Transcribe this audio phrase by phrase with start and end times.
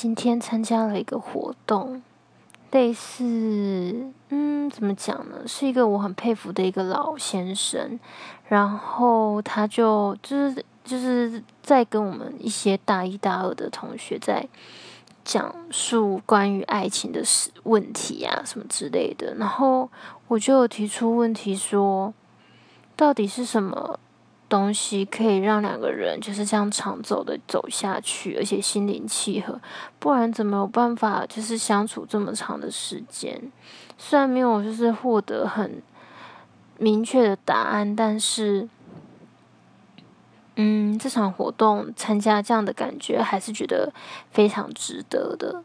[0.00, 2.00] 今天参加了一个活动，
[2.70, 5.38] 类似，嗯，怎么讲呢？
[5.44, 7.98] 是一个我很佩服的一个老先生，
[8.46, 14.46] 然后他就就是就是在跟我们一些大一、大二的同学在
[15.24, 19.34] 讲述关于爱情的事问题啊，什么之类的。
[19.34, 19.90] 然后
[20.28, 22.14] 我就提出问题说，
[22.94, 23.98] 到底是什么？
[24.48, 29.60] 东西可以让两个人就是这样长走的走下去，而且心灵契合，
[29.98, 33.52] 不然怎么有办法就是相处这么长的时间？
[33.98, 35.82] 虽然没有就是获得很
[36.78, 38.68] 明确的答案，但是，
[40.56, 43.92] 嗯，这场活动参加这样的感觉还是觉得
[44.30, 45.62] 非常值得的。